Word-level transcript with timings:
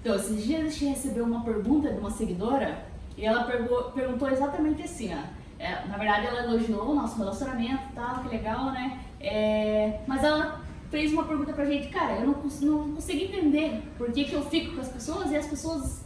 Então, 0.00 0.16
esses 0.16 0.42
dias 0.42 0.60
a 0.60 0.68
gente 0.68 0.84
recebeu 0.86 1.24
uma 1.24 1.44
pergunta 1.44 1.92
de 1.92 1.98
uma 1.98 2.10
seguidora 2.10 2.86
e 3.16 3.24
ela 3.24 3.44
perguntou 3.44 4.30
exatamente 4.30 4.82
assim, 4.82 5.14
ó. 5.14 5.40
É, 5.58 5.86
na 5.86 5.98
verdade, 5.98 6.26
ela 6.26 6.44
elogiou 6.44 6.90
o 6.90 6.94
nosso 6.94 7.18
relacionamento 7.18 7.82
e 7.90 7.94
tal, 7.94 8.22
que 8.22 8.28
legal, 8.28 8.72
né? 8.72 8.98
É, 9.20 10.00
mas 10.06 10.24
ela 10.24 10.62
fez 10.90 11.12
uma 11.12 11.24
pergunta 11.24 11.52
pra 11.52 11.66
gente, 11.66 11.88
cara, 11.88 12.14
eu 12.14 12.26
não, 12.26 12.34
não 12.62 12.94
consigo 12.94 13.24
entender 13.24 13.82
por 13.98 14.10
que, 14.10 14.24
que 14.24 14.32
eu 14.32 14.42
fico 14.46 14.74
com 14.74 14.80
as 14.80 14.88
pessoas 14.88 15.30
e 15.30 15.36
as 15.36 15.46
pessoas 15.46 16.02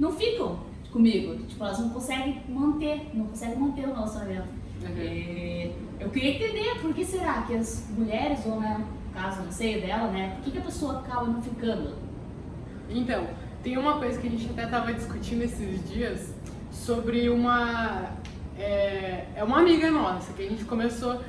não 0.00 0.10
ficam 0.12 0.58
comigo. 0.90 1.36
Tipo, 1.44 1.64
elas 1.64 1.78
não 1.80 1.90
conseguem 1.90 2.42
manter, 2.48 3.10
não 3.12 3.26
conseguem 3.26 3.58
manter 3.58 3.86
o 3.86 3.92
relacionamento. 3.92 4.48
Uhum. 4.82 4.96
É, 4.96 5.70
eu 6.00 6.08
queria 6.08 6.30
entender 6.36 6.80
por 6.80 6.94
que 6.94 7.04
será 7.04 7.42
que 7.42 7.54
as 7.54 7.86
mulheres, 7.90 8.44
ou 8.46 8.58
né, 8.58 8.78
no 8.78 9.12
caso, 9.12 9.42
não 9.42 9.52
sei 9.52 9.82
dela, 9.82 10.08
né, 10.10 10.32
por 10.36 10.44
que, 10.44 10.50
que 10.52 10.58
a 10.58 10.62
pessoa 10.62 11.00
acaba 11.00 11.26
não 11.26 11.42
ficando? 11.42 11.94
Então, 12.88 13.26
tem 13.62 13.78
uma 13.78 13.98
coisa 13.98 14.20
que 14.20 14.26
a 14.26 14.30
gente 14.30 14.50
até 14.50 14.64
estava 14.64 14.92
discutindo 14.92 15.42
esses 15.42 15.88
dias 15.88 16.34
sobre 16.70 17.28
uma. 17.30 18.10
É, 18.58 19.26
é 19.34 19.42
uma 19.44 19.58
amiga 19.58 19.90
nossa 19.90 20.32
que 20.32 20.42
a 20.42 20.48
gente 20.48 20.64
começou 20.64 21.20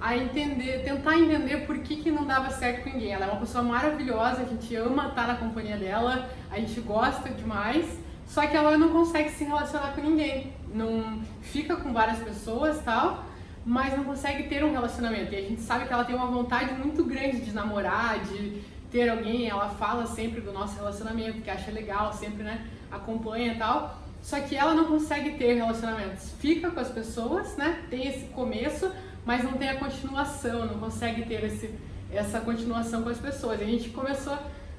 a 0.00 0.16
entender, 0.16 0.82
tentar 0.82 1.18
entender 1.18 1.66
por 1.66 1.78
que, 1.78 1.96
que 1.96 2.10
não 2.10 2.24
dava 2.24 2.50
certo 2.50 2.84
com 2.84 2.90
ninguém. 2.90 3.12
Ela 3.12 3.26
é 3.26 3.30
uma 3.30 3.40
pessoa 3.40 3.62
maravilhosa, 3.62 4.42
a 4.42 4.44
gente 4.44 4.74
ama 4.76 5.08
estar 5.08 5.26
na 5.26 5.34
companhia 5.34 5.76
dela, 5.76 6.28
a 6.50 6.58
gente 6.58 6.80
gosta 6.80 7.28
demais, 7.28 7.86
só 8.26 8.46
que 8.46 8.56
ela 8.56 8.78
não 8.78 8.88
consegue 8.90 9.30
se 9.30 9.44
relacionar 9.44 9.92
com 9.92 10.00
ninguém. 10.00 10.52
Não 10.72 11.20
fica 11.42 11.76
com 11.76 11.92
várias 11.92 12.18
pessoas 12.18 12.80
tal, 12.82 13.24
mas 13.64 13.94
não 13.94 14.04
consegue 14.04 14.44
ter 14.44 14.64
um 14.64 14.72
relacionamento. 14.72 15.34
E 15.34 15.36
a 15.36 15.42
gente 15.42 15.60
sabe 15.60 15.86
que 15.86 15.92
ela 15.92 16.04
tem 16.04 16.14
uma 16.14 16.26
vontade 16.26 16.72
muito 16.74 17.04
grande 17.04 17.40
de 17.40 17.52
namorar, 17.52 18.20
de 18.20 18.62
ter 18.90 19.08
alguém, 19.08 19.48
ela 19.48 19.68
fala 19.68 20.06
sempre 20.06 20.40
do 20.40 20.52
nosso 20.52 20.76
relacionamento, 20.76 21.40
que 21.40 21.50
acha 21.50 21.70
legal, 21.70 22.12
sempre, 22.12 22.42
né, 22.42 22.66
acompanha 22.90 23.54
e 23.54 23.58
tal. 23.58 23.98
Só 24.22 24.38
que 24.40 24.54
ela 24.54 24.74
não 24.74 24.84
consegue 24.84 25.32
ter 25.32 25.54
relacionamentos. 25.54 26.32
Fica 26.38 26.70
com 26.70 26.80
as 26.80 26.90
pessoas, 26.90 27.56
né? 27.56 27.82
Tem 27.88 28.06
esse 28.06 28.26
começo, 28.26 28.90
mas 29.24 29.42
não 29.42 29.52
tem 29.52 29.68
a 29.68 29.76
continuação, 29.76 30.66
não 30.66 30.78
consegue 30.78 31.24
ter 31.24 31.42
esse, 31.44 31.74
essa 32.12 32.40
continuação 32.40 33.02
com 33.02 33.08
as 33.08 33.18
pessoas. 33.18 33.60
A 33.62 33.64
gente 33.64 33.88
começou 33.90 34.36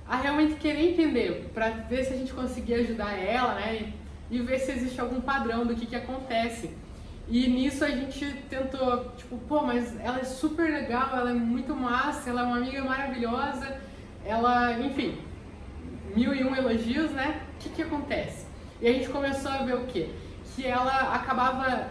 a 0.07 0.15
realmente 0.15 0.55
querer 0.55 0.91
entender, 0.91 1.49
para 1.53 1.69
ver 1.69 2.03
se 2.03 2.13
a 2.13 2.17
gente 2.17 2.33
conseguia 2.33 2.77
ajudar 2.77 3.13
ela, 3.13 3.55
né? 3.55 3.93
E, 4.29 4.35
e, 4.35 4.41
ver 4.41 4.59
se 4.59 4.71
existe 4.71 5.01
algum 5.01 5.21
padrão 5.21 5.65
do 5.65 5.73
que, 5.73 5.85
que 5.87 5.95
acontece. 5.95 6.69
E 7.27 7.47
nisso 7.47 7.83
a 7.83 7.89
gente 7.89 8.25
tentou, 8.49 9.11
tipo, 9.17 9.37
pô, 9.47 9.63
mas 9.63 9.97
ela 9.99 10.19
é 10.19 10.23
super 10.23 10.69
legal, 10.69 11.09
ela 11.13 11.31
é 11.31 11.33
muito 11.33 11.75
massa, 11.75 12.29
ela 12.29 12.41
é 12.41 12.43
uma 12.43 12.57
amiga 12.57 12.83
maravilhosa 12.83 13.79
ela, 14.25 14.79
enfim, 14.79 15.17
mil 16.15 16.33
e 16.33 16.43
um 16.43 16.55
elogios, 16.55 17.11
né? 17.11 17.41
O 17.55 17.63
que, 17.63 17.69
que 17.69 17.81
acontece? 17.81 18.45
E 18.81 18.87
a 18.87 18.93
gente 18.93 19.09
começou 19.09 19.51
a 19.51 19.63
ver 19.63 19.75
o 19.75 19.85
quê? 19.85 20.09
Que 20.55 20.65
ela 20.65 21.13
acabava 21.13 21.89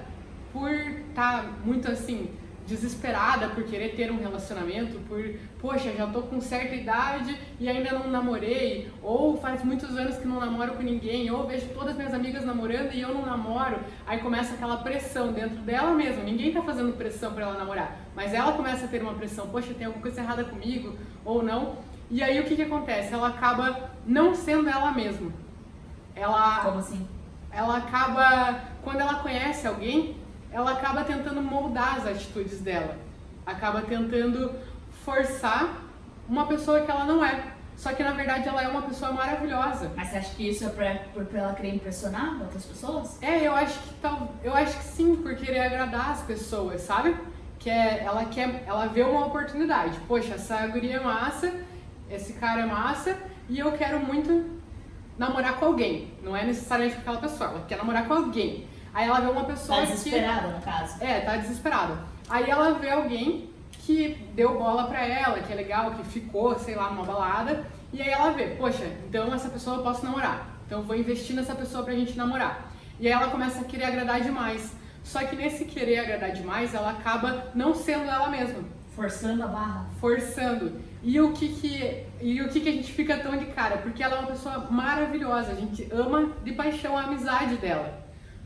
por 0.53 0.71
estar 0.71 1.43
tá 1.43 1.51
muito 1.65 1.91
assim, 1.91 2.31
desesperada 2.71 3.49
por 3.49 3.65
querer 3.65 3.97
ter 3.97 4.11
um 4.13 4.19
relacionamento, 4.19 4.99
por, 5.09 5.35
poxa, 5.61 5.93
já 5.93 6.07
tô 6.07 6.23
com 6.23 6.41
certa 6.41 6.75
idade 6.75 7.37
e 7.59 7.69
ainda 7.69 7.93
não 7.93 8.09
namorei, 8.09 8.91
ou 9.03 9.37
faz 9.37 9.65
muitos 9.65 9.97
anos 9.97 10.17
que 10.17 10.27
não 10.27 10.39
namoro 10.39 10.75
com 10.75 10.83
ninguém, 10.83 11.31
ou 11.31 11.47
vejo 11.47 11.67
todas 11.75 11.97
minhas 11.97 12.15
amigas 12.15 12.45
namorando 12.45 12.93
e 12.93 13.01
eu 13.01 13.13
não 13.13 13.27
namoro. 13.27 13.81
Aí 14.07 14.19
começa 14.19 14.55
aquela 14.55 14.79
pressão 14.79 15.33
dentro 15.33 15.59
dela 15.59 15.95
mesma. 15.95 16.23
Ninguém 16.23 16.53
tá 16.53 16.63
fazendo 16.63 16.97
pressão 16.97 17.33
para 17.33 17.47
ela 17.47 17.59
namorar, 17.59 17.97
mas 18.15 18.33
ela 18.33 18.53
começa 18.53 18.85
a 18.85 18.89
ter 18.89 19.03
uma 19.03 19.15
pressão, 19.15 19.49
poxa, 19.49 19.75
tem 19.75 19.87
alguma 19.87 20.03
coisa 20.03 20.21
errada 20.21 20.45
comigo 20.45 20.97
ou 21.25 21.43
não. 21.43 21.90
E 22.11 22.23
aí 22.23 22.41
o 22.41 22.45
que, 22.45 22.57
que 22.57 22.63
acontece? 22.63 23.15
Ela 23.15 23.29
acaba 23.29 23.91
não 24.05 24.35
sendo 24.35 24.69
ela 24.69 24.91
mesma. 24.91 25.31
Ela, 26.15 26.61
Como 26.65 26.79
assim? 26.79 27.07
Ela 27.53 27.79
acaba, 27.79 28.61
quando 28.83 29.01
ela 29.01 29.15
conhece 29.17 29.67
alguém, 29.67 30.17
ela 30.53 30.73
acaba 30.73 31.05
tentando 31.05 31.41
moldar 31.41 31.99
as 31.99 32.07
atitudes 32.07 32.61
dela. 32.61 32.97
Acaba 33.47 33.83
tentando 33.83 34.53
forçar 35.05 35.83
uma 36.29 36.47
pessoa 36.47 36.81
que 36.81 36.91
ela 36.91 37.05
não 37.05 37.25
é. 37.25 37.43
Só 37.77 37.93
que 37.93 38.03
na 38.03 38.13
verdade 38.13 38.47
ela 38.47 38.63
é 38.63 38.69
uma 38.69 38.83
pessoa 38.83 39.13
maravilhosa. 39.13 39.91
Mas 39.97 40.09
você 40.09 40.19
acha 40.19 40.35
que 40.35 40.49
isso 40.49 40.65
é 40.65 40.69
pra, 40.69 40.95
por, 41.15 41.25
pra 41.25 41.41
ela 41.41 41.55
querer 41.55 41.75
impressionar 41.75 42.39
outras 42.43 42.65
pessoas? 42.67 43.21
É, 43.23 43.47
eu 43.47 43.55
acho 43.55 43.79
que 43.81 43.95
tal, 43.95 44.35
eu 44.45 44.55
acho 44.55 44.77
que 44.77 44.85
sim, 44.85 45.17
por 45.17 45.35
querer 45.35 45.61
agradar 45.61 46.11
as 46.11 46.23
pessoas, 46.23 46.83
sabe? 46.83 47.17
Que 47.59 47.71
é, 47.71 48.05
ela 48.05 48.27
quer, 48.27 48.65
ela 48.67 48.87
vê 48.87 49.03
uma 49.03 49.27
oportunidade. 49.27 49.99
Poxa, 50.07 50.35
essa 50.35 50.67
guria 50.67 50.97
é 50.97 51.01
massa, 51.01 51.53
esse 52.11 52.35
cara 52.35 52.63
é 52.63 52.67
massa 52.67 53.17
e 53.49 53.59
eu 53.59 53.73
quero 53.73 54.01
muito 54.01 54.61
namorar 55.17 55.59
com 55.59 55.67
alguém. 55.67 56.13
Não 56.23 56.37
é 56.37 56.45
necessariamente 56.45 56.97
com 56.97 57.03
aquela 57.03 57.19
pessoa, 57.19 57.51
ela 57.51 57.65
quer 57.67 57.79
namorar 57.79 58.07
com 58.07 58.15
alguém. 58.15 58.67
Aí 58.93 59.07
ela 59.07 59.21
vê 59.21 59.31
uma 59.31 59.45
pessoa 59.45 59.81
tá 59.81 59.85
desesperada, 59.85 60.49
que... 60.49 60.55
no 60.55 60.61
caso. 60.63 61.03
É, 61.03 61.21
tá 61.21 61.37
desesperada. 61.37 61.99
Aí 62.29 62.51
ela 62.51 62.73
vê 62.75 62.91
alguém 62.91 63.51
que 63.71 64.15
deu 64.35 64.59
bola 64.59 64.85
pra 64.85 65.05
ela, 65.07 65.39
que 65.41 65.53
é 65.53 65.57
legal, 65.57 65.93
que 65.93 66.05
ficou, 66.05 66.59
sei 66.59 66.75
lá, 66.75 66.91
numa 66.91 67.05
balada. 67.05 67.67
E 67.93 68.01
aí 68.01 68.09
ela 68.09 68.31
vê, 68.31 68.55
poxa, 68.57 68.85
então 69.09 69.33
essa 69.33 69.49
pessoa 69.49 69.77
eu 69.77 69.83
posso 69.83 70.05
namorar. 70.05 70.47
Então 70.67 70.81
eu 70.81 70.85
vou 70.85 70.97
investir 70.97 71.35
nessa 71.35 71.55
pessoa 71.55 71.85
pra 71.85 71.95
gente 71.95 72.17
namorar. 72.17 72.71
E 72.99 73.07
aí 73.07 73.13
ela 73.13 73.29
começa 73.29 73.61
a 73.61 73.65
querer 73.65 73.85
agradar 73.85 74.21
demais. 74.21 74.73
Só 75.03 75.21
que 75.25 75.35
nesse 75.35 75.65
querer 75.65 76.01
agradar 76.01 76.33
demais, 76.33 76.75
ela 76.75 76.91
acaba 76.91 77.47
não 77.55 77.75
sendo 77.75 78.05
ela 78.05 78.29
mesma. 78.29 78.63
Forçando 78.95 79.43
a 79.43 79.47
barra. 79.47 79.87
Forçando. 80.01 80.73
E 81.03 81.21
o 81.21 81.33
que 81.33 81.49
que, 81.49 82.07
e 82.21 82.43
o 82.43 82.49
que 82.49 82.61
que 82.61 82.69
a 82.69 82.73
gente 82.73 82.93
fica 82.93 83.17
tão 83.17 83.37
de 83.37 83.47
cara? 83.47 83.79
Porque 83.79 84.03
ela 84.03 84.17
é 84.17 84.19
uma 84.19 84.29
pessoa 84.29 84.67
maravilhosa, 84.71 85.53
a 85.53 85.55
gente 85.55 85.89
ama 85.91 86.33
de 86.45 86.53
paixão 86.53 86.99
a 86.99 87.05
amizade 87.05 87.57
dela. 87.57 88.01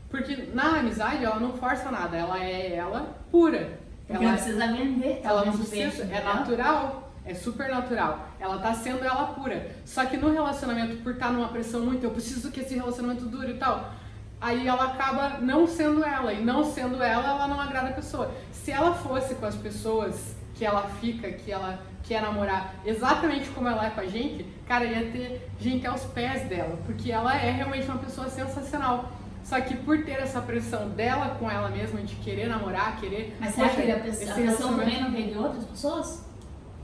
Porque 0.09 0.49
na 0.53 0.79
amizade 0.79 1.25
ela 1.25 1.39
não 1.39 1.53
força 1.53 1.91
nada, 1.91 2.15
ela 2.15 2.41
é 2.41 2.75
ela 2.75 3.17
pura. 3.29 3.79
Porque 4.07 4.23
ela 4.23 4.31
não 4.31 4.33
precisa 4.33 4.67
vender, 4.67 5.19
ela 5.23 5.45
não 5.45 5.53
precisa, 5.53 6.03
é 6.03 6.23
natural, 6.23 7.11
é 7.25 7.33
super 7.33 7.69
natural. 7.69 8.29
Ela 8.39 8.59
tá 8.59 8.73
sendo 8.73 9.03
ela 9.03 9.33
pura. 9.33 9.71
Só 9.83 10.05
que 10.05 10.15
no 10.15 10.31
relacionamento, 10.31 10.97
por 10.97 11.13
estar 11.13 11.27
tá 11.27 11.31
numa 11.33 11.49
pressão 11.49 11.81
muito, 11.81 12.03
eu 12.03 12.11
preciso 12.11 12.51
que 12.51 12.61
esse 12.61 12.75
relacionamento 12.75 13.25
dure 13.25 13.53
e 13.53 13.57
tal, 13.57 13.91
aí 14.39 14.67
ela 14.67 14.85
acaba 14.85 15.37
não 15.39 15.67
sendo 15.67 16.03
ela. 16.03 16.33
E 16.33 16.43
não 16.43 16.63
sendo 16.63 17.01
ela, 17.01 17.27
ela 17.27 17.47
não 17.47 17.59
agrada 17.59 17.89
a 17.89 17.93
pessoa. 17.93 18.31
Se 18.51 18.71
ela 18.71 18.93
fosse 18.93 19.35
com 19.35 19.45
as 19.45 19.55
pessoas 19.55 20.35
que 20.55 20.65
ela 20.65 20.83
fica, 21.01 21.31
que 21.31 21.51
ela 21.51 21.79
quer 22.03 22.21
namorar 22.21 22.75
exatamente 22.85 23.49
como 23.49 23.67
ela 23.67 23.87
é 23.87 23.89
com 23.89 23.99
a 23.99 24.05
gente, 24.05 24.45
cara, 24.67 24.85
ia 24.85 25.11
ter 25.11 25.49
gente 25.59 25.85
aos 25.87 26.03
pés 26.03 26.47
dela, 26.47 26.77
porque 26.85 27.11
ela 27.11 27.35
é 27.35 27.51
realmente 27.51 27.85
uma 27.87 27.97
pessoa 27.97 28.29
sensacional. 28.29 29.11
Só 29.43 29.61
que 29.61 29.75
por 29.75 30.03
ter 30.03 30.19
essa 30.19 30.41
pressão 30.41 30.89
dela 30.89 31.35
com 31.39 31.49
ela 31.49 31.69
mesma 31.69 32.01
de 32.01 32.15
querer 32.15 32.47
namorar, 32.47 32.99
querer. 32.99 33.35
Mas 33.39 33.53
você 33.53 33.61
acha 33.61 33.81
que 33.81 33.91
a 33.91 33.99
pressão 34.33 34.77
também 34.77 35.01
não 35.01 35.11
vem 35.11 35.29
de 35.29 35.37
outras 35.37 35.65
pessoas? 35.65 36.25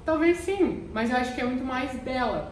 Talvez 0.05 0.37
sim, 0.39 0.89
mas 0.93 1.09
eu 1.09 1.17
acho 1.17 1.33
que 1.33 1.41
é 1.41 1.43
muito 1.43 1.63
mais 1.63 1.91
dela, 2.01 2.51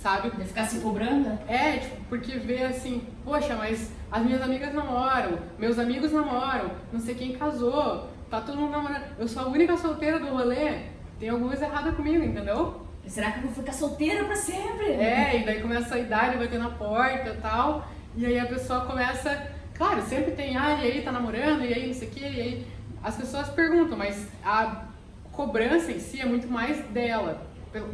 sabe? 0.00 0.30
De 0.30 0.44
ficar 0.44 0.64
se 0.64 0.80
cobrando? 0.80 1.38
É, 1.48 1.78
tipo, 1.78 1.96
porque 2.08 2.38
vê 2.38 2.64
assim, 2.64 3.06
poxa, 3.24 3.54
mas 3.56 3.90
as 4.10 4.24
minhas 4.24 4.42
amigas 4.42 4.74
namoram, 4.74 5.38
meus 5.58 5.78
amigos 5.78 6.12
namoram, 6.12 6.70
não 6.92 7.00
sei 7.00 7.14
quem 7.14 7.32
casou, 7.32 8.08
tá 8.28 8.40
todo 8.40 8.58
mundo 8.58 8.72
namorando. 8.72 9.04
Eu 9.18 9.28
sou 9.28 9.42
a 9.42 9.48
única 9.48 9.76
solteira 9.76 10.18
do 10.18 10.26
rolê, 10.26 10.80
tem 11.18 11.28
alguma 11.28 11.50
coisa 11.50 11.66
errada 11.66 11.92
comigo, 11.92 12.24
entendeu? 12.24 12.86
Será 13.06 13.30
que 13.30 13.38
eu 13.38 13.42
vou 13.44 13.52
ficar 13.52 13.72
solteira 13.72 14.24
pra 14.24 14.36
sempre? 14.36 14.86
É, 14.92 15.40
e 15.40 15.44
daí 15.44 15.60
começa 15.60 15.94
a 15.94 15.98
idade, 15.98 16.36
vai 16.36 16.48
ter 16.48 16.58
na 16.58 16.70
porta 16.70 17.30
e 17.30 17.40
tal. 17.40 17.88
E 18.16 18.26
aí 18.26 18.38
a 18.38 18.46
pessoa 18.46 18.80
começa. 18.80 19.50
Claro, 19.74 20.02
sempre 20.02 20.32
tem, 20.32 20.56
ah, 20.56 20.78
e 20.82 20.92
aí 20.92 21.02
tá 21.02 21.10
namorando, 21.10 21.64
e 21.64 21.72
aí 21.72 21.86
não 21.86 21.94
sei 21.94 22.08
o 22.08 22.10
quê, 22.10 22.20
e 22.20 22.40
aí. 22.40 22.66
As 23.02 23.16
pessoas 23.16 23.48
perguntam, 23.48 23.96
mas 23.96 24.28
a 24.44 24.84
cobrança 25.32 25.90
em 25.90 25.98
si 25.98 26.20
é 26.20 26.26
muito 26.26 26.46
mais 26.48 26.78
dela. 26.88 27.46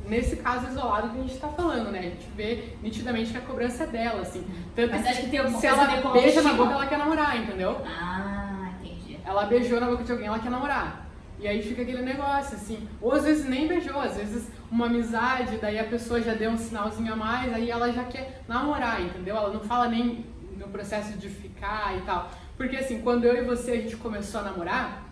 Nesse 0.08 0.36
caso 0.36 0.68
isolado 0.68 1.10
que 1.10 1.18
a 1.18 1.22
gente 1.22 1.38
tá 1.38 1.48
falando, 1.48 1.90
né? 1.90 1.98
A 1.98 2.02
gente 2.02 2.26
vê 2.34 2.76
nitidamente 2.82 3.30
que 3.30 3.36
a 3.36 3.42
cobrança 3.42 3.84
é 3.84 3.86
dela, 3.86 4.22
assim. 4.22 4.46
Tanto 4.74 4.90
mas 4.90 5.06
acha 5.06 5.22
que 5.22 5.28
tem 5.28 5.38
alguma 5.38 5.60
se 5.60 5.68
coisa 5.68 5.82
ela 5.82 6.12
beija 6.12 6.42
na 6.42 6.52
boca, 6.54 6.72
ela 6.72 6.86
quer 6.86 6.98
namorar, 6.98 7.36
entendeu? 7.36 7.82
Ah, 7.84 8.72
entendi. 8.80 9.18
Ela 9.24 9.44
beijou 9.44 9.78
na 9.78 9.86
boca 9.86 10.02
de 10.02 10.12
alguém, 10.12 10.26
ela 10.28 10.38
quer 10.38 10.50
namorar. 10.50 11.06
E 11.38 11.46
aí 11.46 11.62
fica 11.62 11.82
aquele 11.82 12.00
negócio, 12.00 12.56
assim. 12.56 12.88
Ou 13.02 13.12
às 13.12 13.24
vezes 13.24 13.44
nem 13.44 13.68
beijou, 13.68 14.00
às 14.00 14.16
vezes 14.16 14.50
uma 14.70 14.86
amizade, 14.86 15.58
daí 15.58 15.78
a 15.78 15.84
pessoa 15.84 16.22
já 16.22 16.32
deu 16.32 16.50
um 16.50 16.56
sinalzinho 16.56 17.12
a 17.12 17.16
mais, 17.16 17.52
aí 17.52 17.70
ela 17.70 17.92
já 17.92 18.04
quer 18.04 18.42
namorar, 18.48 19.02
entendeu? 19.02 19.36
Ela 19.36 19.52
não 19.52 19.60
fala 19.60 19.88
nem 19.88 20.24
no 20.56 20.68
processo 20.68 21.18
de 21.18 21.28
ficar 21.28 21.96
e 21.98 22.00
tal. 22.02 22.30
Porque 22.56 22.76
assim, 22.76 23.02
quando 23.02 23.24
eu 23.24 23.36
e 23.36 23.46
você 23.46 23.72
a 23.72 23.76
gente 23.76 23.96
começou 23.96 24.40
a 24.40 24.44
namorar, 24.44 25.02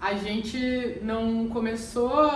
a 0.00 0.14
gente 0.14 0.98
não 1.02 1.48
começou 1.48 2.30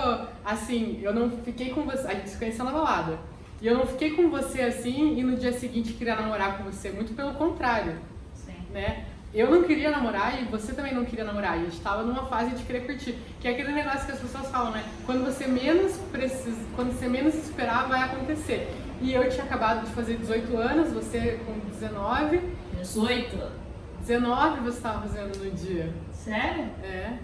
assim, 0.44 1.00
eu 1.02 1.14
não 1.14 1.30
fiquei 1.30 1.70
com 1.70 1.82
você, 1.82 2.06
a 2.06 2.14
gente 2.14 2.30
se 2.30 2.38
conheceu 2.38 2.64
na 2.64 2.72
balada. 2.72 3.18
E 3.62 3.66
eu 3.66 3.74
não 3.74 3.86
fiquei 3.86 4.10
com 4.10 4.28
você 4.28 4.60
assim 4.60 5.18
e 5.18 5.22
no 5.22 5.36
dia 5.36 5.52
seguinte 5.52 5.94
queria 5.94 6.16
namorar 6.16 6.58
com 6.58 6.64
você, 6.64 6.90
muito 6.90 7.14
pelo 7.14 7.32
contrário. 7.34 7.98
Sim. 8.34 8.56
Né? 8.72 9.06
eu 9.34 9.50
não 9.50 9.64
queria 9.64 9.90
namorar 9.90 10.40
e 10.40 10.44
você 10.44 10.72
também 10.72 10.94
não 10.94 11.04
queria 11.04 11.24
namorar. 11.24 11.56
E 11.56 11.62
a 11.62 11.64
gente 11.64 11.76
estava 11.76 12.04
numa 12.04 12.26
fase 12.26 12.54
de 12.54 12.62
querer 12.62 12.86
curtir. 12.86 13.18
Que 13.40 13.48
é 13.48 13.50
aquele 13.50 13.72
negócio 13.72 14.06
que 14.06 14.12
as 14.12 14.20
pessoas 14.20 14.48
falam, 14.48 14.70
né? 14.70 14.84
Quando 15.04 15.24
você 15.24 15.46
menos 15.48 15.96
precisa, 16.12 16.56
quando 16.76 16.92
você 16.92 17.08
menos 17.08 17.34
esperar, 17.34 17.88
vai 17.88 18.00
acontecer. 18.00 18.72
E 19.02 19.12
eu 19.12 19.28
tinha 19.28 19.42
acabado 19.42 19.86
de 19.86 19.92
fazer 19.92 20.16
18 20.18 20.56
anos, 20.56 20.92
você 20.92 21.40
com 21.44 21.58
19. 21.68 22.40
18? 22.78 23.52
19 24.00 24.60
você 24.60 24.76
estava 24.76 25.00
fazendo 25.00 25.36
no 25.36 25.50
dia. 25.50 25.92
Sério? 26.12 26.70
É. 26.84 27.18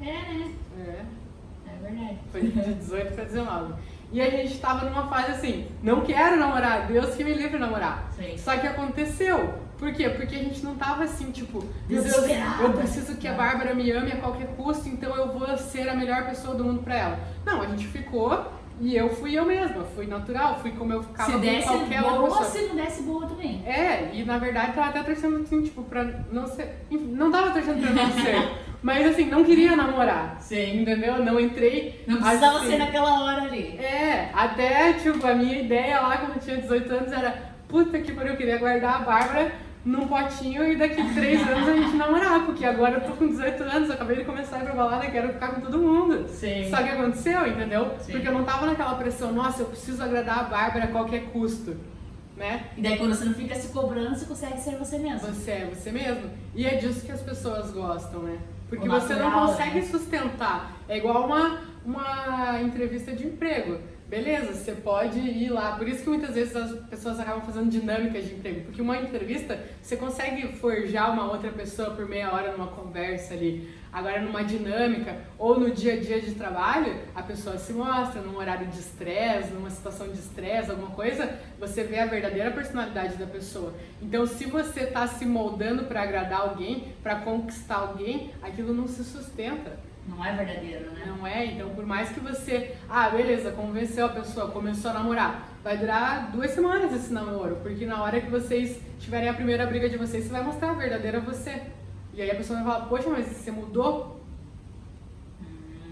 É, 0.00 0.04
né? 0.04 0.50
É. 0.78 1.04
É 1.70 1.82
verdade. 1.82 2.18
Foi 2.32 2.40
de 2.42 2.74
18 2.74 3.14
para 3.14 3.24
19. 3.24 3.74
E 4.12 4.20
a 4.20 4.28
gente 4.28 4.58
tava 4.58 4.88
numa 4.90 5.06
fase 5.06 5.30
assim, 5.32 5.66
não 5.82 6.00
quero 6.00 6.36
namorar, 6.36 6.86
Deus 6.88 7.14
que 7.14 7.22
me 7.22 7.32
livre 7.32 7.50
de 7.50 7.58
namorar. 7.58 8.10
Sim. 8.16 8.36
Só 8.36 8.56
que 8.56 8.66
aconteceu. 8.66 9.54
Por 9.78 9.94
quê? 9.94 10.10
Porque 10.10 10.34
a 10.34 10.38
gente 10.38 10.62
não 10.64 10.74
tava 10.74 11.04
assim, 11.04 11.30
tipo, 11.30 11.64
meu 11.88 12.02
Deus, 12.02 12.16
eu 12.60 12.72
preciso 12.72 13.16
que 13.16 13.26
a 13.28 13.32
Bárbara 13.32 13.72
me 13.74 13.90
ame 13.92 14.12
a 14.12 14.16
qualquer 14.16 14.48
custo, 14.48 14.88
então 14.88 15.16
eu 15.16 15.28
vou 15.32 15.56
ser 15.56 15.88
a 15.88 15.94
melhor 15.94 16.26
pessoa 16.26 16.54
do 16.54 16.64
mundo 16.64 16.82
pra 16.82 16.96
ela. 16.96 17.18
Não, 17.46 17.62
a 17.62 17.66
gente 17.66 17.86
ficou 17.86 18.52
e 18.80 18.96
eu 18.96 19.08
fui 19.10 19.38
eu 19.38 19.44
mesma, 19.46 19.84
fui 19.94 20.06
natural, 20.06 20.58
fui 20.60 20.72
como 20.72 20.92
eu 20.92 21.02
ficava 21.02 21.30
Se 21.30 21.32
com 21.36 21.40
desse 21.40 21.68
qualquer 21.68 22.02
outra 22.02 22.18
boa, 22.18 22.28
pessoa. 22.28 22.44
se 22.50 22.66
não 22.66 22.76
desse 22.76 23.02
boa 23.04 23.26
também. 23.26 23.62
É, 23.66 24.10
e 24.12 24.24
na 24.24 24.38
verdade 24.38 24.72
tava 24.72 24.88
até 24.88 25.02
torcendo 25.02 25.36
assim, 25.36 25.62
tipo, 25.62 25.82
pra 25.84 26.04
não 26.32 26.46
ser. 26.46 26.84
Não 26.90 27.30
tava 27.30 27.50
torcendo 27.52 27.80
pra 27.80 27.90
não 27.90 28.12
ser. 28.12 28.50
Mas 28.82 29.06
assim, 29.06 29.26
não 29.26 29.44
queria 29.44 29.76
namorar. 29.76 30.38
Sim. 30.40 30.82
Entendeu? 30.82 31.22
Não 31.24 31.38
entrei. 31.38 32.02
Não 32.06 32.18
precisava 32.18 32.58
assim, 32.58 32.70
ser 32.70 32.78
naquela 32.78 33.24
hora 33.24 33.42
ali. 33.42 33.78
É, 33.78 34.30
até, 34.32 34.94
tipo, 34.94 35.26
a 35.26 35.34
minha 35.34 35.60
ideia 35.60 36.00
lá 36.00 36.16
quando 36.18 36.34
eu 36.34 36.40
tinha 36.40 36.56
18 36.56 36.92
anos 36.92 37.12
era, 37.12 37.52
puta 37.68 37.98
que 38.00 38.12
pariu, 38.12 38.32
eu 38.32 38.36
queria 38.36 38.58
guardar 38.58 38.96
a 38.96 39.04
Bárbara 39.04 39.52
num 39.84 40.06
potinho 40.06 40.70
e 40.70 40.76
daqui 40.76 41.02
três 41.14 41.40
anos 41.46 41.68
a 41.68 41.74
gente 41.74 41.96
namorar, 41.96 42.44
porque 42.44 42.64
agora 42.64 42.96
eu 42.96 43.00
tô 43.00 43.12
com 43.12 43.28
18 43.28 43.62
anos, 43.62 43.88
eu 43.88 43.94
acabei 43.94 44.16
de 44.16 44.24
começar 44.24 44.56
a 44.56 44.60
ir 44.60 44.64
pra 44.64 44.74
balada, 44.74 45.10
quero 45.10 45.32
ficar 45.32 45.54
com 45.54 45.60
todo 45.60 45.78
mundo. 45.78 46.28
Sim. 46.28 46.68
Só 46.68 46.82
que 46.82 46.90
aconteceu, 46.90 47.46
entendeu? 47.46 47.94
Sim. 47.98 48.12
Porque 48.12 48.28
eu 48.28 48.32
não 48.32 48.44
tava 48.44 48.66
naquela 48.66 48.94
pressão, 48.94 49.32
nossa, 49.32 49.62
eu 49.62 49.66
preciso 49.66 50.02
agradar 50.02 50.40
a 50.40 50.42
Bárbara 50.44 50.84
a 50.84 50.88
qualquer 50.88 51.24
custo, 51.32 51.76
né? 52.36 52.64
E 52.76 52.82
daí 52.82 52.98
quando 52.98 53.14
você 53.14 53.24
não 53.24 53.34
fica 53.34 53.54
se 53.54 53.68
cobrando, 53.68 54.16
você 54.16 54.26
consegue 54.26 54.60
ser 54.60 54.76
você 54.76 54.98
mesmo. 54.98 55.20
Você 55.20 55.50
é 55.50 55.70
você 55.72 55.90
mesmo. 55.90 56.30
E 56.54 56.66
é 56.66 56.74
disso 56.76 57.04
que 57.04 57.12
as 57.12 57.22
pessoas 57.22 57.70
gostam, 57.70 58.22
né? 58.22 58.38
Porque 58.70 58.88
O 58.88 58.90
você 58.90 59.14
não 59.14 59.24
natural, 59.30 59.48
consegue 59.48 59.80
né? 59.80 59.82
sustentar. 59.82 60.72
É 60.88 60.96
igual 60.96 61.26
uma, 61.26 61.60
uma 61.84 62.62
entrevista 62.62 63.12
de 63.12 63.26
emprego. 63.26 63.78
Beleza, 64.10 64.52
você 64.52 64.72
pode 64.72 65.20
ir 65.20 65.50
lá. 65.50 65.76
Por 65.76 65.86
isso 65.86 66.02
que 66.02 66.08
muitas 66.08 66.34
vezes 66.34 66.56
as 66.56 66.72
pessoas 66.88 67.20
acabam 67.20 67.42
fazendo 67.42 67.70
dinâmicas 67.70 68.24
de 68.24 68.34
emprego. 68.34 68.62
Porque 68.62 68.82
uma 68.82 68.96
entrevista, 68.96 69.56
você 69.80 69.96
consegue 69.96 70.48
forjar 70.56 71.12
uma 71.12 71.30
outra 71.30 71.52
pessoa 71.52 71.92
por 71.92 72.08
meia 72.08 72.32
hora 72.32 72.50
numa 72.50 72.66
conversa 72.66 73.34
ali. 73.34 73.72
Agora, 73.92 74.20
numa 74.20 74.42
dinâmica 74.42 75.16
ou 75.38 75.60
no 75.60 75.70
dia 75.70 75.94
a 75.94 76.00
dia 76.00 76.20
de 76.20 76.34
trabalho, 76.34 76.92
a 77.14 77.22
pessoa 77.22 77.56
se 77.56 77.72
mostra 77.72 78.20
num 78.20 78.36
horário 78.36 78.66
de 78.66 78.80
estresse, 78.80 79.52
numa 79.52 79.70
situação 79.70 80.08
de 80.08 80.18
estresse, 80.18 80.72
alguma 80.72 80.90
coisa, 80.90 81.38
você 81.60 81.84
vê 81.84 82.00
a 82.00 82.06
verdadeira 82.06 82.50
personalidade 82.50 83.16
da 83.16 83.26
pessoa. 83.26 83.72
Então, 84.02 84.26
se 84.26 84.44
você 84.44 84.80
está 84.80 85.06
se 85.06 85.24
moldando 85.24 85.84
para 85.84 86.02
agradar 86.02 86.40
alguém, 86.40 86.94
para 87.00 87.14
conquistar 87.20 87.76
alguém, 87.76 88.32
aquilo 88.42 88.74
não 88.74 88.88
se 88.88 89.04
sustenta. 89.04 89.78
Não 90.08 90.24
é 90.24 90.34
verdadeiro, 90.34 90.90
né? 90.90 91.04
Não 91.06 91.26
é? 91.26 91.46
Então, 91.46 91.68
por 91.70 91.86
mais 91.86 92.08
que 92.10 92.20
você, 92.20 92.74
ah, 92.88 93.08
beleza, 93.10 93.52
convenceu 93.52 94.06
a 94.06 94.08
pessoa, 94.08 94.50
começou 94.50 94.90
a 94.90 94.94
namorar, 94.94 95.48
vai 95.62 95.76
durar 95.78 96.30
duas 96.32 96.50
semanas 96.50 96.92
esse 96.92 97.12
namoro, 97.12 97.56
porque 97.62 97.86
na 97.86 98.02
hora 98.02 98.20
que 98.20 98.30
vocês 98.30 98.80
tiverem 98.98 99.28
a 99.28 99.34
primeira 99.34 99.66
briga 99.66 99.88
de 99.88 99.96
vocês, 99.96 100.24
você 100.24 100.30
vai 100.32 100.42
mostrar 100.42 100.70
a 100.70 100.74
verdadeira 100.74 101.20
você. 101.20 101.62
E 102.12 102.20
aí 102.20 102.30
a 102.30 102.34
pessoa 102.34 102.60
vai 102.62 102.72
falar, 102.72 102.86
poxa, 102.86 103.08
mas 103.08 103.26
você 103.26 103.50
mudou? 103.52 104.20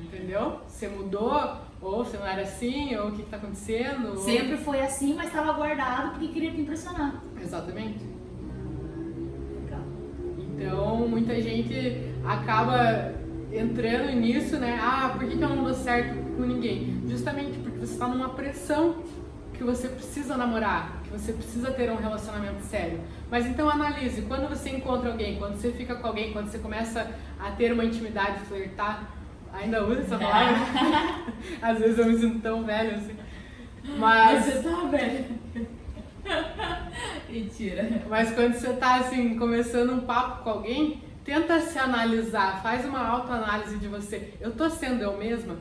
Entendeu? 0.03 0.61
Você 0.67 0.89
mudou? 0.89 1.57
Ou 1.81 2.05
você 2.05 2.17
não 2.17 2.27
era 2.27 2.43
assim? 2.43 2.97
Ou 2.97 3.09
o 3.09 3.13
que, 3.13 3.23
que 3.23 3.31
tá 3.31 3.37
acontecendo? 3.37 4.09
Ou- 4.11 4.17
Sempre 4.17 4.57
foi 4.57 4.81
assim, 4.81 5.15
mas 5.15 5.27
estava 5.29 5.53
guardado 5.53 6.11
porque 6.11 6.29
queria 6.29 6.51
te 6.51 6.61
impressionar. 6.61 7.23
Exatamente. 7.41 8.05
Legal. 9.63 9.81
Então, 10.39 11.09
muita 11.09 11.41
gente 11.41 12.13
acaba 12.27 13.13
entrando 13.53 14.13
nisso, 14.13 14.57
né? 14.57 14.79
Ah, 14.81 15.11
por 15.17 15.27
que, 15.27 15.37
que 15.37 15.43
eu 15.43 15.49
não 15.49 15.65
dou 15.65 15.75
certo 15.75 16.15
com 16.37 16.43
ninguém? 16.43 17.03
Justamente 17.09 17.59
porque 17.59 17.79
você 17.79 17.93
está 17.93 18.09
numa 18.09 18.31
pressão 18.31 19.03
que 19.55 19.65
você 19.65 19.89
precisa 19.89 20.37
namorar, 20.37 21.03
que 21.03 21.11
você 21.11 21.33
precisa 21.33 21.71
ter 21.73 21.91
um 21.91 21.97
relacionamento 21.97 22.63
sério. 22.63 23.01
Mas 23.31 23.45
então 23.47 23.69
analise, 23.69 24.23
quando 24.23 24.49
você 24.49 24.71
encontra 24.71 25.11
alguém, 25.11 25.37
quando 25.37 25.57
você 25.57 25.73
fica 25.73 25.97
com 25.97 26.07
alguém, 26.07 26.33
quando 26.33 26.49
você 26.49 26.59
começa 26.59 27.11
a 27.41 27.51
ter 27.51 27.73
uma 27.73 27.85
intimidade, 27.85 28.41
flertar, 28.41 29.11
ainda 29.53 29.85
usa 29.85 30.03
essa 30.03 30.19
palavra? 30.19 30.59
Às 31.61 31.79
vezes 31.79 31.99
eu 31.99 32.07
me 32.07 32.19
sinto 32.19 32.41
tão 32.41 32.65
velho 32.65 32.97
assim. 32.97 33.17
Mas 33.97 34.45
Você 34.45 34.63
tá 34.63 34.85
velho. 34.85 35.25
Mentira. 37.29 38.03
Mas 38.09 38.33
quando 38.33 38.55
você 38.55 38.73
tá 38.75 38.97
assim, 38.97 39.37
começando 39.37 39.93
um 39.93 40.01
papo 40.01 40.45
com 40.45 40.51
alguém, 40.51 41.03
tenta 41.29 41.61
se 41.61 41.79
analisar, 41.79 42.63
faz 42.63 42.87
uma 42.87 43.07
autoanálise 43.07 43.77
de 43.77 43.87
você. 43.87 44.33
Eu 44.41 44.51
tô 44.53 44.71
sendo 44.71 45.03
eu 45.03 45.19
mesma? 45.19 45.57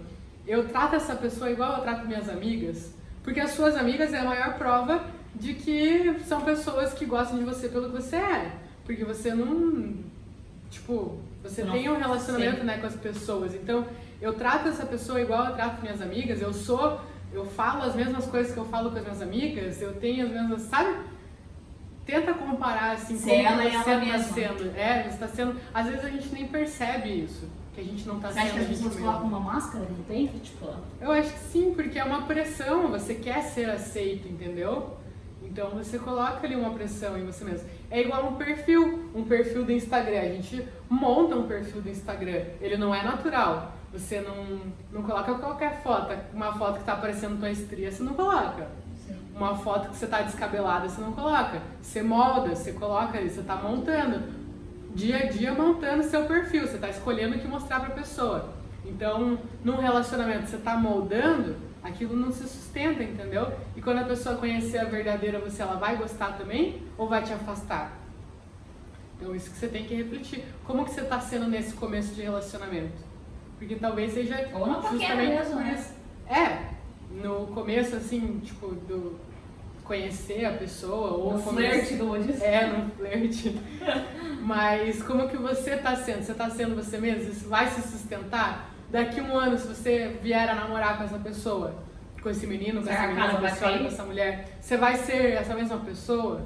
Eu 0.48 0.70
trato 0.70 0.96
essa 0.96 1.14
pessoa 1.14 1.52
igual 1.52 1.74
eu 1.74 1.82
trato 1.82 2.08
minhas 2.08 2.30
amigas? 2.30 2.94
Porque 3.22 3.42
as 3.42 3.52
suas 3.52 3.76
amigas 3.76 4.14
é 4.14 4.20
a 4.20 4.24
maior 4.24 4.58
prova 4.58 5.04
de 5.36 5.54
que 5.56 6.22
são 6.26 6.40
pessoas 6.40 6.94
que 6.94 7.06
gostam 7.06 7.38
de 7.38 7.44
você 7.44 7.68
pelo 7.68 7.90
que 7.90 8.02
você 8.02 8.16
é. 8.16 8.54
Porque 8.86 9.04
você 9.04 9.36
não. 9.36 9.96
Tipo, 10.70 11.18
você 11.44 11.66
Não, 11.66 11.74
tem 11.74 11.90
um 11.90 11.98
relacionamento 11.98 12.60
sim. 12.60 12.64
né, 12.66 12.78
com 12.78 12.88
as 12.88 12.96
pessoas. 12.96 13.54
Então, 13.54 13.86
eu 14.22 14.34
trato 14.34 14.70
essa 14.70 14.86
pessoa 14.86 15.20
igual 15.20 15.48
eu 15.48 15.54
trato 15.54 15.82
minhas 15.82 16.02
amigas. 16.02 16.42
Eu 16.42 16.54
sou. 16.54 17.02
Eu 17.34 17.46
falo 17.46 17.84
as 17.84 17.94
mesmas 17.94 18.26
coisas 18.26 18.54
que 18.54 18.58
eu 18.58 18.66
falo 18.66 18.90
com 18.90 19.00
as 19.00 19.04
minhas 19.04 19.22
amigas. 19.22 19.82
Eu 19.82 19.96
tenho 19.96 20.28
as 20.28 20.32
mesmas. 20.32 20.62
Sabe? 20.62 20.96
Tenta 22.08 22.34
comparar 22.34 22.94
assim 22.94 23.18
Ser 23.18 23.30
como 23.30 23.48
ela 23.48 23.66
e 23.66 23.70
você 23.70 23.76
ela 23.76 24.04
está 24.04 24.18
mesma. 24.18 24.34
sendo. 24.34 24.78
É, 24.78 25.04
você 25.04 25.10
está 25.10 25.28
sendo. 25.28 25.60
Às 25.74 25.86
vezes 25.88 26.06
a 26.06 26.10
gente 26.10 26.30
nem 26.34 26.48
percebe 26.48 27.10
isso. 27.10 27.48
Que 27.76 27.82
a 27.82 27.84
gente 27.84 28.08
não 28.08 28.16
está 28.16 28.32
Você 28.32 28.40
acha 28.40 28.48
sendo 28.48 28.54
que 28.56 28.60
a 28.60 28.62
as 28.64 28.68
gente 28.70 28.84
pessoas 28.90 29.04
colocam 29.06 29.28
uma 29.28 29.40
máscara 29.40 29.86
no 29.86 30.04
peito? 30.06 30.40
Tipo, 30.40 30.68
Eu 31.00 31.12
acho 31.12 31.32
que 31.34 31.40
sim, 31.40 31.74
porque 31.76 32.00
é 32.00 32.04
uma 32.04 32.24
pressão, 32.24 32.88
você 32.88 33.14
quer 33.14 33.42
ser 33.44 33.70
aceito, 33.70 34.28
entendeu? 34.28 34.98
Então 35.44 35.70
você 35.72 36.00
coloca 36.00 36.46
ali 36.48 36.56
uma 36.56 36.72
pressão 36.72 37.18
em 37.18 37.26
você 37.26 37.44
mesmo. 37.44 37.70
É 37.92 38.02
igual 38.02 38.26
um 38.30 38.36
perfil, 38.36 39.12
um 39.14 39.24
perfil 39.26 39.64
do 39.64 39.72
Instagram. 39.72 40.20
A 40.22 40.30
gente 40.30 40.68
monta 40.90 41.36
um 41.36 41.46
perfil 41.48 41.82
do 41.82 41.90
Instagram, 41.90 42.42
ele 42.62 42.78
não 42.78 42.96
é 42.96 43.04
natural. 43.04 43.74
Você 43.94 44.22
não, 44.22 44.62
não 44.92 45.02
coloca 45.04 45.34
qualquer 45.36 45.82
foto, 45.82 46.14
uma 46.34 46.54
foto 46.58 46.80
que 46.80 46.84
tá 46.86 46.94
aparecendo 46.94 47.40
tua 47.40 47.50
estria, 47.50 47.92
você 47.92 48.02
não 48.04 48.14
coloca. 48.14 48.68
Uma 49.38 49.56
foto 49.56 49.90
que 49.90 49.96
você 49.96 50.08
tá 50.08 50.24
descabelada, 50.24 50.90
você 50.90 51.00
não 51.00 51.12
coloca. 51.12 51.62
Você 51.80 52.02
molda, 52.02 52.56
você 52.56 52.74
coloca 52.74 53.20
ali, 53.20 53.30
você 53.30 53.44
tá 53.44 53.56
montando. 53.56 54.34
Dia 54.96 55.18
a 55.18 55.26
dia 55.28 55.54
montando 55.54 56.02
seu 56.04 56.26
perfil, 56.26 56.68
você 56.68 56.80
tá 56.80 56.90
escolhendo 56.90 57.36
o 57.36 57.40
que 57.40 57.48
mostrar 57.48 57.82
pra 57.82 57.92
pessoa. 57.92 58.50
Então, 58.84 59.38
num 59.64 59.78
relacionamento, 59.78 60.48
você 60.48 60.58
tá 60.58 60.76
moldando, 60.76 61.56
aquilo 61.84 62.16
não 62.16 62.32
se 62.32 62.48
sustenta, 62.48 63.04
entendeu? 63.04 63.54
E 63.76 63.82
quando 63.82 64.00
a 64.00 64.06
pessoa 64.06 64.38
conhecer 64.38 64.80
a 64.80 64.86
verdadeira 64.86 65.40
você, 65.40 65.62
ela 65.62 65.76
vai 65.76 65.98
gostar 65.98 66.32
também 66.36 66.82
ou 66.98 67.08
vai 67.08 67.22
te 67.22 67.32
afastar? 67.32 67.96
Então, 69.20 69.36
isso 69.36 69.52
que 69.52 69.58
você 69.58 69.68
tem 69.68 69.86
que 69.86 69.94
refletir. 69.94 70.46
Como 70.66 70.84
que 70.84 70.92
você 70.92 71.04
tá 71.04 71.20
sendo 71.20 71.48
nesse 71.48 71.76
começo 71.76 72.16
de 72.16 72.24
relacionamento? 72.24 73.06
Porque 73.60 73.76
talvez 73.76 74.14
seja 74.14 74.50
Ou 74.56 74.66
na 74.66 74.76
paquera 74.76 74.98
justamente 74.98 75.30
mesmo, 75.30 75.54
por 75.54 75.64
né? 75.64 75.76
isso. 75.78 75.94
É, 76.28 76.78
no 77.24 77.48
começo, 77.48 77.96
assim, 77.96 78.40
tipo, 78.44 78.68
do 78.68 79.27
conhecer 79.88 80.46
a 80.46 80.52
pessoa 80.52 81.12
ou 81.14 81.34
no 81.34 81.40
flerte 81.40 81.96
do 81.96 82.12
hoje. 82.12 82.32
é, 82.44 82.68
no 82.68 82.90
flerte. 82.92 83.58
Mas 84.44 85.02
como 85.02 85.28
que 85.28 85.38
você 85.38 85.78
tá 85.78 85.96
sendo? 85.96 86.24
Você 86.24 86.34
tá 86.34 86.50
sendo 86.50 86.76
você 86.76 86.98
mesmo? 86.98 87.32
Isso 87.32 87.48
vai 87.50 87.68
se 87.68 87.82
sustentar? 87.82 88.70
Daqui 88.90 89.20
um 89.20 89.38
ano, 89.38 89.58
se 89.58 89.68
você 89.68 90.18
vier 90.22 90.50
a 90.50 90.56
namorar 90.56 90.98
com 90.98 91.04
essa 91.04 91.18
pessoa, 91.18 91.76
com 92.22 92.30
esse 92.30 92.48
menino, 92.48 92.82
com 92.82 92.90
essa 92.90 93.08
menina, 93.08 93.30
com 93.36 93.60
cair? 93.60 93.80
com 93.80 93.88
essa 93.88 94.04
mulher, 94.04 94.58
você 94.62 94.78
vai 94.78 94.96
ser 94.96 95.34
essa 95.34 95.54
mesma 95.54 95.78
pessoa? 95.80 96.46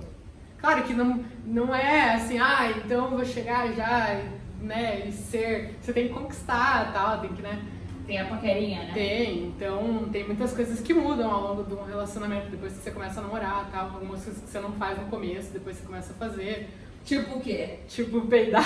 Claro 0.58 0.84
que 0.84 0.94
não, 0.94 1.24
não 1.46 1.74
é 1.74 2.16
assim, 2.16 2.40
ah, 2.40 2.72
então 2.76 3.06
eu 3.06 3.12
vou 3.12 3.26
chegar 3.26 3.72
já, 3.74 4.22
né, 4.60 5.08
e 5.08 5.12
ser... 5.12 5.76
Você 5.82 5.92
tem 5.92 6.08
que 6.08 6.14
conquistar 6.14 6.92
tal, 6.94 7.20
tem 7.20 7.34
que, 7.34 7.42
né... 7.42 7.60
Tem 8.12 8.20
a 8.20 8.26
paquerinha, 8.26 8.84
né? 8.84 8.92
Tem, 8.94 9.46
então 9.46 10.10
tem 10.12 10.26
muitas 10.26 10.52
coisas 10.52 10.82
que 10.82 10.94
mudam 10.94 11.32
ao 11.32 11.42
longo 11.42 11.64
de 11.64 11.74
um 11.74 11.86
relacionamento, 11.86 12.50
depois 12.50 12.74
que 12.74 12.80
você 12.80 12.92
começa 12.92 13.22
a 13.22 13.24
namorar 13.24 13.70
tal, 13.72 13.86
algumas 13.86 14.22
coisas 14.22 14.44
que 14.44 14.50
você 14.50 14.60
não 14.60 14.74
faz 14.74 14.98
no 15.00 15.06
começo, 15.06 15.54
depois 15.54 15.78
você 15.78 15.86
começa 15.86 16.12
a 16.12 16.16
fazer. 16.18 16.68
Tipo 17.06 17.38
o 17.38 17.40
quê? 17.40 17.80
Tipo, 17.88 18.20
peidar. 18.28 18.66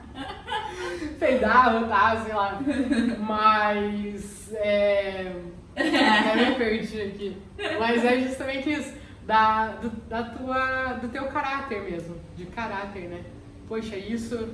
peidar, 1.20 1.80
rotar, 1.80 2.24
sei 2.24 2.34
lá. 2.34 2.58
Mas. 3.18 4.54
É. 4.54 5.34
Até 5.76 6.48
me 6.48 6.54
perdi 6.54 7.02
aqui. 7.02 7.36
Mas 7.78 8.02
é 8.02 8.20
justamente 8.20 8.72
isso. 8.72 8.94
Da, 9.26 9.66
do, 9.72 9.90
da 10.08 10.22
tua, 10.22 10.94
do 10.94 11.08
teu 11.08 11.26
caráter 11.26 11.82
mesmo. 11.82 12.16
De 12.34 12.46
caráter, 12.46 13.02
né? 13.02 13.20
Poxa, 13.68 13.98
isso 13.98 14.48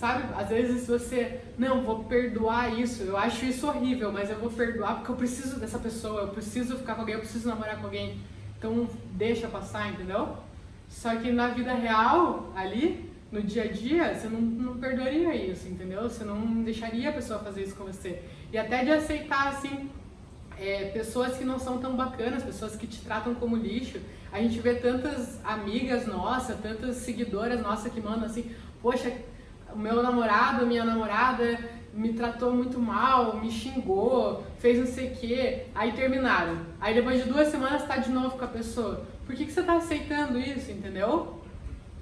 sabe? 0.00 0.32
Às 0.34 0.48
vezes 0.48 0.86
você, 0.86 1.40
não, 1.58 1.82
vou 1.82 2.04
perdoar 2.04 2.72
isso, 2.72 3.02
eu 3.02 3.18
acho 3.18 3.44
isso 3.44 3.66
horrível, 3.66 4.10
mas 4.10 4.30
eu 4.30 4.38
vou 4.38 4.50
perdoar 4.50 4.94
porque 4.94 5.12
eu 5.12 5.16
preciso 5.16 5.60
dessa 5.60 5.78
pessoa, 5.78 6.22
eu 6.22 6.28
preciso 6.28 6.78
ficar 6.78 6.94
com 6.94 7.02
alguém, 7.02 7.16
eu 7.16 7.20
preciso 7.20 7.46
namorar 7.46 7.76
com 7.76 7.84
alguém. 7.84 8.18
Então 8.58 8.88
deixa 9.12 9.46
passar, 9.46 9.90
entendeu? 9.90 10.38
Só 10.88 11.14
que 11.16 11.30
na 11.30 11.48
vida 11.48 11.74
real, 11.74 12.50
ali, 12.56 13.10
no 13.30 13.42
dia 13.42 13.64
a 13.64 13.66
dia, 13.66 14.14
você 14.14 14.26
não, 14.26 14.40
não 14.40 14.78
perdoaria 14.78 15.34
isso, 15.36 15.68
entendeu? 15.68 16.02
Você 16.04 16.24
não 16.24 16.62
deixaria 16.62 17.10
a 17.10 17.12
pessoa 17.12 17.38
fazer 17.40 17.62
isso 17.64 17.76
com 17.76 17.84
você. 17.84 18.22
E 18.50 18.56
até 18.56 18.82
de 18.82 18.90
aceitar, 18.90 19.48
assim, 19.48 19.90
é, 20.58 20.86
pessoas 20.86 21.36
que 21.36 21.44
não 21.44 21.58
são 21.58 21.76
tão 21.76 21.94
bacanas, 21.94 22.42
pessoas 22.42 22.74
que 22.74 22.86
te 22.86 23.02
tratam 23.02 23.34
como 23.34 23.54
lixo. 23.54 24.00
A 24.32 24.40
gente 24.40 24.58
vê 24.60 24.76
tantas 24.76 25.38
amigas 25.44 26.06
nossas, 26.06 26.58
tantas 26.60 26.96
seguidoras 26.96 27.60
nossas 27.60 27.92
que 27.92 28.00
mandam 28.00 28.24
assim, 28.24 28.50
poxa, 28.80 29.12
o 29.74 29.78
meu 29.78 30.02
namorado, 30.02 30.66
minha 30.66 30.84
namorada 30.84 31.58
me 31.92 32.12
tratou 32.12 32.52
muito 32.52 32.78
mal, 32.78 33.36
me 33.36 33.50
xingou, 33.50 34.44
fez 34.58 34.78
não 34.78 34.86
sei 34.86 35.08
o 35.08 35.16
quê, 35.16 35.66
aí 35.74 35.92
terminaram. 35.92 36.58
Aí 36.80 36.94
depois 36.94 37.22
de 37.22 37.28
duas 37.28 37.48
semanas 37.48 37.86
tá 37.86 37.96
de 37.96 38.10
novo 38.10 38.38
com 38.38 38.44
a 38.44 38.48
pessoa. 38.48 39.04
Por 39.26 39.34
que, 39.34 39.44
que 39.44 39.52
você 39.52 39.62
tá 39.62 39.74
aceitando 39.74 40.38
isso, 40.38 40.70
entendeu? 40.70 41.40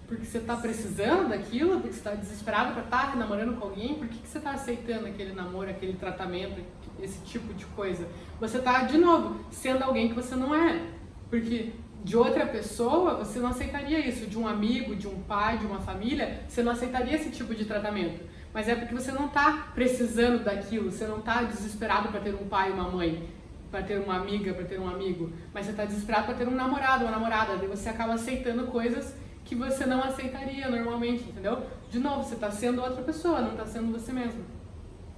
Porque 0.06 0.24
você 0.24 0.40
tá 0.40 0.56
precisando 0.56 1.28
daquilo, 1.28 1.80
porque 1.80 1.92
você 1.92 2.00
tá 2.00 2.14
desesperado 2.14 2.72
pra 2.72 2.82
estar 2.82 3.10
tá 3.10 3.16
namorando 3.16 3.58
com 3.58 3.66
alguém, 3.66 3.94
por 3.94 4.08
que, 4.08 4.18
que 4.18 4.28
você 4.28 4.40
tá 4.40 4.52
aceitando 4.52 5.06
aquele 5.06 5.32
namoro, 5.32 5.70
aquele 5.70 5.94
tratamento, 5.94 6.62
esse 7.00 7.20
tipo 7.24 7.52
de 7.54 7.66
coisa? 7.66 8.06
Você 8.40 8.58
tá, 8.58 8.82
de 8.82 8.96
novo, 8.98 9.40
sendo 9.50 9.82
alguém 9.82 10.08
que 10.08 10.14
você 10.14 10.34
não 10.34 10.54
é. 10.54 10.80
Porque 11.28 11.72
de 12.04 12.16
outra 12.16 12.46
pessoa, 12.46 13.16
você 13.16 13.38
não 13.38 13.48
aceitaria 13.48 14.06
isso. 14.06 14.26
De 14.26 14.38
um 14.38 14.46
amigo, 14.46 14.94
de 14.94 15.06
um 15.06 15.22
pai, 15.22 15.58
de 15.58 15.66
uma 15.66 15.80
família, 15.80 16.42
você 16.48 16.62
não 16.62 16.72
aceitaria 16.72 17.14
esse 17.14 17.30
tipo 17.30 17.54
de 17.54 17.64
tratamento. 17.64 18.22
Mas 18.52 18.68
é 18.68 18.74
porque 18.74 18.94
você 18.94 19.12
não 19.12 19.26
está 19.26 19.68
precisando 19.74 20.42
daquilo, 20.42 20.90
você 20.90 21.06
não 21.06 21.18
está 21.18 21.42
desesperado 21.42 22.08
para 22.08 22.20
ter 22.20 22.34
um 22.34 22.48
pai 22.48 22.70
e 22.70 22.72
uma 22.72 22.88
mãe, 22.88 23.28
para 23.70 23.82
ter 23.82 24.00
uma 24.00 24.16
amiga, 24.16 24.54
para 24.54 24.64
ter 24.64 24.80
um 24.80 24.88
amigo. 24.88 25.32
Mas 25.52 25.66
você 25.66 25.72
está 25.72 25.84
desesperado 25.84 26.26
para 26.26 26.34
ter 26.34 26.48
um 26.48 26.54
namorado, 26.54 27.04
uma 27.04 27.10
namorada. 27.10 27.56
Daí 27.56 27.68
você 27.68 27.88
acaba 27.88 28.14
aceitando 28.14 28.66
coisas 28.66 29.14
que 29.44 29.54
você 29.54 29.86
não 29.86 30.02
aceitaria 30.02 30.68
normalmente, 30.68 31.24
entendeu? 31.24 31.62
De 31.90 31.98
novo, 31.98 32.22
você 32.22 32.34
está 32.34 32.50
sendo 32.50 32.82
outra 32.82 33.02
pessoa, 33.02 33.40
não 33.40 33.52
está 33.52 33.66
sendo 33.66 33.92
você 33.92 34.12
mesmo. 34.12 34.44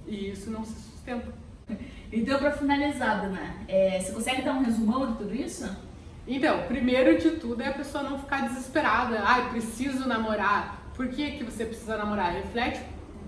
E 0.07 0.31
isso 0.31 0.49
não 0.49 0.63
se 0.63 0.73
sustenta. 0.73 1.27
Então, 2.13 2.39
para 2.39 2.51
finalizar, 2.51 3.21
Dana, 3.21 3.55
é, 3.67 3.97
você 3.99 4.11
consegue 4.11 4.41
dar 4.41 4.53
um 4.53 4.63
resumão 4.63 5.13
de 5.13 5.17
tudo 5.17 5.33
isso? 5.33 5.65
Então, 6.27 6.63
primeiro 6.67 7.17
de 7.17 7.31
tudo 7.31 7.61
é 7.61 7.67
a 7.67 7.73
pessoa 7.73 8.03
não 8.03 8.19
ficar 8.19 8.47
desesperada. 8.47 9.21
Ai, 9.23 9.49
preciso 9.49 10.07
namorar. 10.07 10.91
Por 10.95 11.07
que, 11.07 11.31
que 11.31 11.43
você 11.43 11.65
precisa 11.65 11.97
namorar? 11.97 12.33
Reflete 12.33 12.81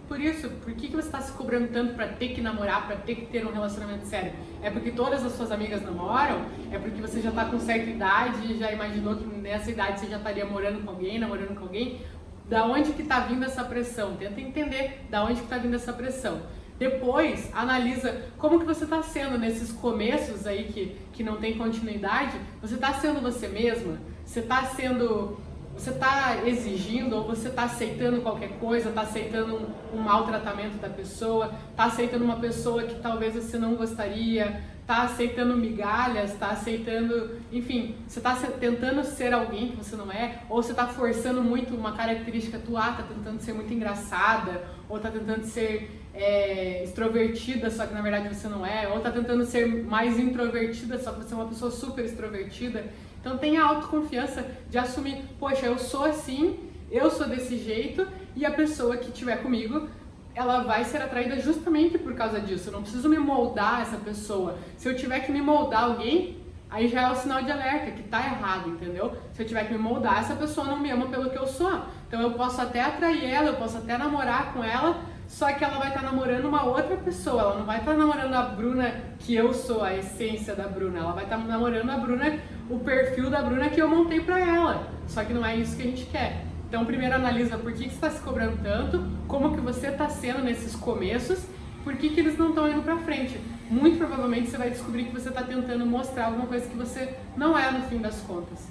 por 0.08 0.20
isso. 0.20 0.50
Por 0.50 0.74
que, 0.74 0.88
que 0.88 0.96
você 0.96 1.08
está 1.08 1.22
se 1.22 1.32
cobrando 1.34 1.70
tanto 1.70 1.96
para 1.96 2.08
ter 2.08 2.30
que 2.30 2.42
namorar, 2.42 2.86
para 2.86 2.98
ter 2.98 3.16
que 3.16 3.26
ter 3.26 3.46
um 3.46 3.52
relacionamento 3.52 4.06
sério? 4.06 4.34
É 4.62 4.70
porque 4.70 4.92
todas 4.92 5.26
as 5.26 5.34
suas 5.34 5.52
amigas 5.52 5.82
namoram? 5.82 6.46
É 6.72 6.78
porque 6.78 7.02
você 7.02 7.20
já 7.20 7.30
está 7.30 7.46
com 7.46 7.60
certa 7.60 7.90
idade 7.90 8.54
e 8.54 8.60
já 8.60 8.72
imaginou 8.72 9.16
que 9.16 9.26
nessa 9.26 9.72
idade 9.72 10.00
você 10.00 10.08
já 10.08 10.18
estaria 10.18 10.46
morando 10.46 10.84
com 10.84 10.92
alguém, 10.92 11.18
namorando 11.18 11.56
com 11.56 11.64
alguém? 11.64 12.02
Da 12.48 12.66
onde 12.66 12.92
que 12.92 13.02
está 13.02 13.22
vindo 13.22 13.44
essa 13.44 13.64
pressão? 13.64 14.16
Tenta 14.16 14.40
entender 14.40 15.06
da 15.10 15.24
onde 15.24 15.36
que 15.36 15.46
está 15.46 15.58
vindo 15.58 15.76
essa 15.76 15.94
pressão. 15.94 16.42
Depois, 16.78 17.50
analisa 17.54 18.24
como 18.38 18.60
que 18.60 18.66
você 18.66 18.84
está 18.84 19.02
sendo 19.02 19.38
nesses 19.38 19.72
começos 19.72 20.46
aí 20.46 20.66
que, 20.66 20.98
que 21.14 21.24
não 21.24 21.38
tem 21.38 21.58
continuidade. 21.58 22.38
Você 22.62 22.76
está 22.76 22.94
sendo 22.94 23.22
você 23.22 23.48
mesma? 23.48 23.98
Você 24.26 24.40
está 24.40 24.64
sendo... 24.66 25.38
Você 25.76 25.90
está 25.90 26.46
exigindo 26.46 27.16
ou 27.16 27.24
você 27.26 27.48
está 27.48 27.64
aceitando 27.64 28.22
qualquer 28.22 28.60
coisa, 28.60 28.90
está 28.90 29.02
aceitando 29.02 29.56
um, 29.56 29.98
um 29.98 30.02
maltratamento 30.04 30.78
da 30.78 30.88
pessoa, 30.88 31.52
está 31.72 31.86
aceitando 31.86 32.24
uma 32.24 32.36
pessoa 32.36 32.84
que 32.84 33.02
talvez 33.02 33.34
você 33.34 33.58
não 33.58 33.74
gostaria, 33.74 34.62
está 34.84 35.02
aceitando 35.02 35.58
migalhas, 35.58 36.34
está 36.34 36.50
aceitando, 36.50 37.40
enfim, 37.52 37.96
você 38.08 38.20
está 38.20 38.36
tentando 38.36 39.04
ser 39.04 39.34
alguém 39.34 39.70
que 39.70 39.78
você 39.78 39.96
não 39.96 40.12
é, 40.12 40.44
ou 40.48 40.62
você 40.62 40.72
está 40.72 40.86
forçando 40.86 41.42
muito 41.42 41.74
uma 41.74 41.94
característica 41.94 42.60
tua, 42.60 42.92
está 42.92 43.04
tentando 43.04 43.42
ser 43.42 43.54
muito 43.54 43.74
engraçada, 43.74 44.64
ou 44.88 44.98
está 44.98 45.10
tentando 45.10 45.44
ser 45.46 46.03
é, 46.14 46.84
extrovertida, 46.84 47.70
só 47.70 47.86
que 47.86 47.94
na 47.94 48.02
verdade 48.02 48.34
você 48.34 48.48
não 48.48 48.66
é, 48.66 48.88
ou 48.88 48.98
está 48.98 49.12
tentando 49.12 49.44
ser 49.46 49.84
mais 49.84 50.20
introvertida, 50.20 51.00
só 51.00 51.12
que 51.12 51.24
você 51.24 51.34
é 51.34 51.38
uma 51.38 51.48
pessoa 51.48 51.72
super 51.72 52.06
extrovertida. 52.06 52.86
Então 53.20 53.38
tenha 53.38 53.64
autoconfiança 53.64 54.46
de 54.70 54.78
assumir, 54.78 55.24
poxa, 55.40 55.66
eu 55.66 55.80
sou 55.80 56.06
assim, 56.06 56.60
eu 56.92 57.10
sou 57.10 57.28
desse 57.28 57.58
jeito, 57.58 58.08
e 58.36 58.46
a 58.46 58.52
pessoa 58.52 58.98
que 58.98 59.10
estiver 59.10 59.42
comigo 59.42 59.88
ela 60.36 60.64
vai 60.64 60.84
ser 60.84 61.02
atraída 61.02 61.40
justamente 61.40 61.98
por 61.98 62.14
causa 62.16 62.40
disso. 62.40 62.70
Eu 62.70 62.74
não 62.74 62.82
preciso 62.82 63.08
me 63.08 63.18
moldar 63.18 63.82
essa 63.82 63.98
pessoa. 63.98 64.58
Se 64.78 64.90
eu 64.90 64.96
tiver 64.96 65.20
que 65.20 65.32
me 65.32 65.42
moldar 65.42 65.84
alguém, 65.84 66.38
aí 66.70 66.88
já 66.88 67.04
é 67.04 67.12
o 67.12 67.16
sinal 67.16 67.44
de 67.44 67.52
alerta 67.52 67.92
que 67.92 68.04
tá 68.04 68.20
errado, 68.20 68.70
entendeu? 68.70 69.16
Se 69.32 69.44
eu 69.44 69.48
tiver 69.48 69.66
que 69.66 69.74
me 69.74 69.78
moldar, 69.80 70.20
essa 70.20 70.36
pessoa 70.36 70.66
não 70.66 70.80
me 70.80 70.90
ama 70.90 71.08
pelo 71.08 71.30
que 71.30 71.38
eu 71.38 71.46
sou. 71.46 71.82
Então 72.08 72.20
eu 72.20 72.32
posso 72.32 72.60
até 72.60 72.82
atrair 72.82 73.26
ela, 73.26 73.50
eu 73.50 73.58
posso 73.58 73.78
até 73.78 73.98
namorar 73.98 74.54
com 74.54 74.64
ela, 74.64 75.02
só 75.34 75.52
que 75.52 75.64
ela 75.64 75.80
vai 75.80 75.88
estar 75.88 76.02
tá 76.02 76.06
namorando 76.06 76.46
uma 76.46 76.64
outra 76.64 76.96
pessoa. 76.96 77.42
Ela 77.42 77.58
não 77.58 77.66
vai 77.66 77.80
estar 77.80 77.94
tá 77.94 77.98
namorando 77.98 78.36
a 78.36 78.44
Bruna 78.44 78.94
que 79.18 79.34
eu 79.34 79.52
sou, 79.52 79.84
a 79.84 79.92
essência 79.96 80.54
da 80.54 80.68
Bruna. 80.68 81.00
Ela 81.00 81.12
vai 81.12 81.24
estar 81.24 81.40
tá 81.40 81.44
namorando 81.44 81.90
a 81.90 81.98
Bruna, 81.98 82.38
o 82.70 82.78
perfil 82.78 83.32
da 83.32 83.42
Bruna 83.42 83.68
que 83.68 83.82
eu 83.82 83.90
montei 83.90 84.22
pra 84.22 84.40
ela. 84.40 84.88
Só 85.08 85.24
que 85.24 85.34
não 85.34 85.44
é 85.44 85.56
isso 85.56 85.76
que 85.76 85.82
a 85.82 85.86
gente 85.86 86.06
quer. 86.06 86.46
Então, 86.70 86.86
primeiro 86.86 87.16
analisa 87.16 87.58
por 87.58 87.74
que, 87.74 87.86
que 87.86 87.90
você 87.90 87.96
está 87.96 88.12
se 88.12 88.22
cobrando 88.22 88.62
tanto, 88.62 89.04
como 89.28 89.56
que 89.56 89.60
você 89.60 89.88
está 89.88 90.08
sendo 90.08 90.44
nesses 90.44 90.76
começos, 90.76 91.44
por 91.84 91.98
que, 91.98 92.12
que 92.12 92.20
eles 92.20 92.38
não 92.38 92.50
estão 92.50 92.70
indo 92.70 92.84
para 92.84 92.98
frente. 92.98 93.40
Muito 93.72 93.98
provavelmente 93.98 94.52
você 94.52 94.58
vai 94.60 94.70
descobrir 94.70 95.06
que 95.06 95.14
você 95.14 95.30
está 95.30 95.42
tentando 95.42 95.84
mostrar 95.84 96.26
alguma 96.26 96.46
coisa 96.46 96.70
que 96.70 96.78
você 96.78 97.18
não 97.36 97.58
é 97.58 97.72
no 97.72 97.82
fim 97.88 97.98
das 97.98 98.22
contas. 98.22 98.68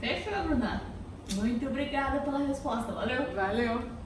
Fechou, 0.00 0.32
Bruna. 0.48 0.82
Muito 1.34 1.64
obrigada 1.64 2.18
pela 2.22 2.40
resposta. 2.40 2.90
Valeu. 2.90 3.32
Valeu. 3.36 3.99